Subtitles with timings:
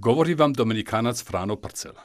[0.00, 2.02] Govori vam Dominikanac Frano Parcela.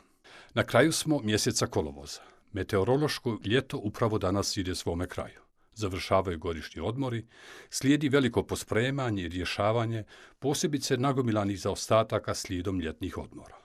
[0.54, 2.21] Na kraju smo mjeseca kolovoza.
[2.52, 5.39] Meteorološko ljeto upravo danas ide svome kraju.
[5.74, 7.28] Završavaju godišnji odmori,
[7.69, 10.04] slijedi veliko pospremanje i rješavanje
[10.39, 13.57] posebice nagomilanih zaostataka slijedom ljetnih odmora.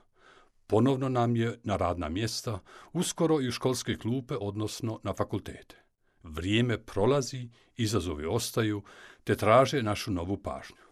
[0.66, 2.59] Ponovno nam je na radna mjesta,
[2.92, 5.76] uskoro i u školske klupe, odnosno na fakultete.
[6.23, 8.82] Vrijeme prolazi, izazovi ostaju,
[9.24, 10.88] te traže našu novu pažnju.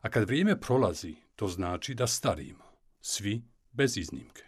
[0.00, 2.64] A kad vrijeme prolazi, to znači da starimo.
[3.00, 4.42] Svi bez iznimke.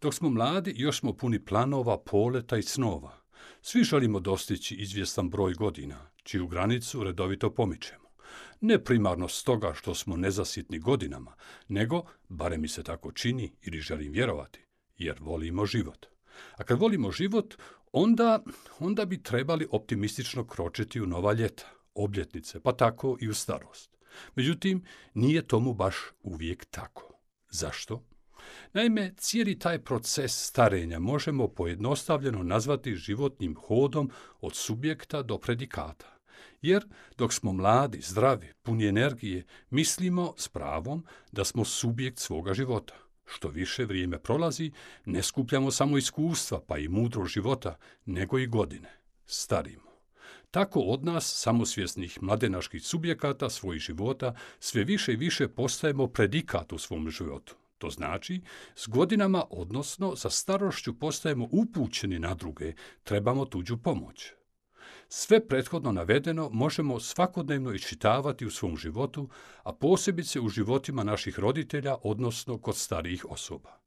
[0.00, 3.16] Dok smo mladi, još smo puni planova, poleta i snova.
[3.62, 8.08] Svi želimo dostići izvjestan broj godina, čiju granicu redovito pomičemo.
[8.60, 11.34] Ne primarno stoga što smo nezasitni godinama,
[11.68, 14.60] nego, bare mi se tako čini ili želim vjerovati,
[14.98, 16.06] jer volimo život.
[16.56, 17.54] A kad volimo život,
[17.92, 18.42] onda,
[18.78, 24.01] onda bi trebali optimistično kročiti u nova ljeta, obljetnice, pa tako i u starost.
[24.34, 27.12] Međutim, nije tomu baš uvijek tako.
[27.50, 28.02] Zašto?
[28.72, 36.18] Naime, cijeli taj proces starenja možemo pojednostavljeno nazvati životnim hodom od subjekta do predikata.
[36.62, 36.86] Jer
[37.18, 42.94] dok smo mladi, zdravi, puni energije, mislimo s pravom da smo subjekt svoga života.
[43.26, 44.72] Što više vrijeme prolazi,
[45.04, 48.90] ne skupljamo samo iskustva pa i mudro života, nego i godine.
[49.26, 49.91] Starimo.
[50.52, 56.78] Tako od nas, samosvjesnih mladenaških subjekata svojih života, sve više i više postajemo predikat u
[56.78, 57.56] svom životu.
[57.78, 58.40] To znači,
[58.74, 64.32] s godinama, odnosno sa starošću postajemo upućeni na druge, trebamo tuđu pomoć.
[65.08, 69.28] Sve prethodno navedeno možemo svakodnevno iščitavati u svom životu,
[69.62, 73.80] a posebice u životima naših roditelja, odnosno kod starijih osoba.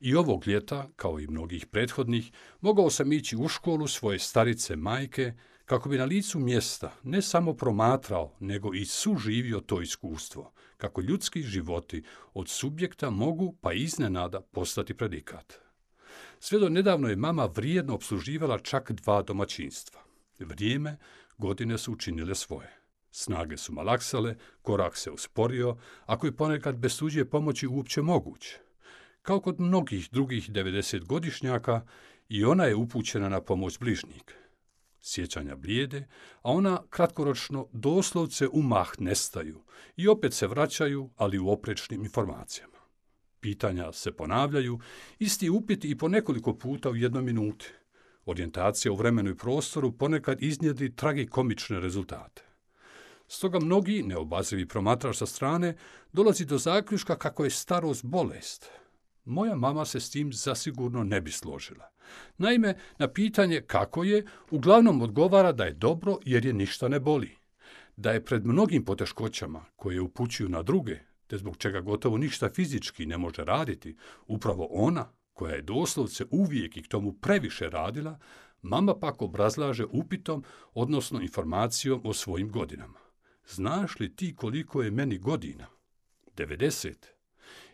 [0.00, 5.32] I ovog ljeta, kao i mnogih prethodnih, mogao sam ići u školu svoje starice majke,
[5.66, 11.42] kako bi na licu mjesta ne samo promatrao, nego i suživio to iskustvo, kako ljudski
[11.42, 12.02] životi
[12.34, 15.54] od subjekta mogu pa iznenada postati predikat.
[16.38, 20.00] Sve do nedavno je mama vrijedno obsluživala čak dva domaćinstva.
[20.38, 20.98] Vrijeme,
[21.38, 22.76] godine su učinile svoje.
[23.10, 27.00] Snage su malaksale, korak se usporio, ako je ponekad bez
[27.30, 28.58] pomoći uopće moguće.
[29.22, 31.80] Kao kod mnogih drugih 90-godišnjaka,
[32.28, 34.45] i ona je upućena na pomoć bližnjika
[35.06, 36.06] sjećanja blijede,
[36.42, 39.62] a ona kratkoročno doslovce u mah nestaju
[39.96, 42.76] i opet se vraćaju, ali u oprečnim informacijama.
[43.40, 44.80] Pitanja se ponavljaju,
[45.18, 47.66] isti upiti i po nekoliko puta u jednoj minuti.
[48.24, 52.42] Orijentacija u vremenu i prostoru ponekad iznjedri tragikomične rezultate.
[53.28, 55.76] Stoga mnogi, neobazrivi promatrač sa strane,
[56.12, 58.70] dolazi do zaključka kako je starost bolest,
[59.24, 61.95] moja mama se s tim zasigurno ne bi složila.
[62.38, 67.36] Naime, na pitanje kako je, uglavnom odgovara da je dobro jer je ništa ne boli.
[67.96, 73.06] Da je pred mnogim poteškoćama koje upućuju na druge, te zbog čega gotovo ništa fizički
[73.06, 73.96] ne može raditi,
[74.26, 78.18] upravo ona, koja je doslovce uvijek i k tomu previše radila,
[78.62, 80.44] mama pak obrazlaže upitom,
[80.74, 82.98] odnosno informacijom o svojim godinama.
[83.48, 85.66] Znaš li ti koliko je meni godina?
[86.36, 87.15] 90.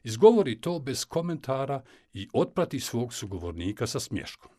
[0.03, 4.51] Izgovori to bez komentara i otprati svog sugovornika sa smješkom.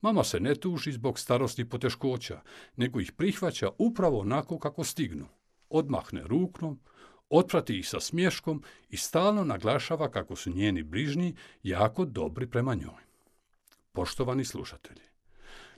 [0.00, 2.40] Mama se ne tuži zbog starosti poteškoća,
[2.76, 5.26] nego ih prihvaća upravo onako kako stignu.
[5.70, 6.80] Odmahne ruknom,
[7.28, 13.02] otprati ih sa smješkom i stalno naglašava kako su njeni bližnji jako dobri prema njoj.
[13.92, 15.02] Poštovani slušatelji,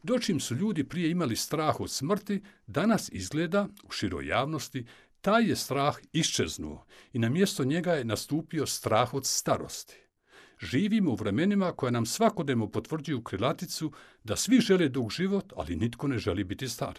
[0.02, 4.86] dočim su ljudi prije imali strah od smrti, danas izgleda u široj javnosti
[5.20, 9.96] taj je strah iščeznuo i na mjesto njega je nastupio strah od starosti.
[10.60, 13.92] Živimo u vremenima koja nam svakodnevno potvrđuju krilaticu
[14.24, 16.98] da svi žele dug život, ali nitko ne želi biti star.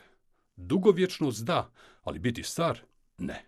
[0.55, 1.71] Dugovječnost da,
[2.03, 2.79] ali biti star
[3.17, 3.45] ne.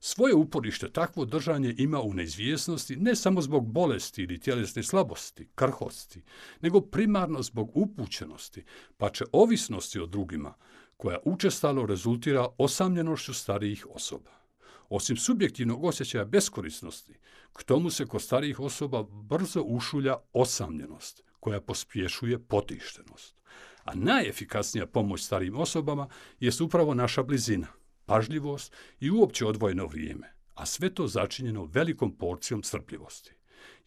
[0.00, 6.22] Svoje uporište takvo držanje ima u neizvjesnosti ne samo zbog bolesti ili tjelesne slabosti, krhosti,
[6.60, 8.64] nego primarno zbog upućenosti,
[8.96, 10.54] pa će ovisnosti o drugima,
[10.98, 14.30] koja učestalo rezultira osamljenošću starijih osoba.
[14.88, 17.14] Osim subjektivnog osjećaja beskorisnosti,
[17.52, 23.36] k tomu se kod starijih osoba brzo ušulja osamljenost, koja pospješuje potištenost.
[23.84, 26.08] A najefikasnija pomoć starijim osobama
[26.40, 27.66] je upravo naša blizina,
[28.06, 33.37] pažljivost i uopće odvojeno vrijeme, a sve to začinjeno velikom porcijom crpljivosti.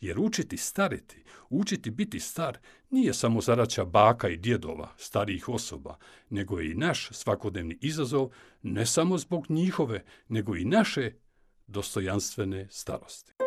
[0.02, 2.58] Jer učiti stariti, učiti biti star,
[2.90, 5.98] nije samo zadaća baka i djedova, starijih osoba,
[6.30, 8.30] nego je i naš svakodnevni izazov,
[8.62, 11.12] ne samo zbog njihove, nego i naše
[11.68, 13.41] dostojanstvene starosti.